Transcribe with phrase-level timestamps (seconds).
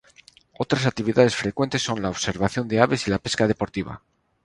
[0.57, 4.01] Otras actividades frecuentes son la observación de aves y la pesca deportiva.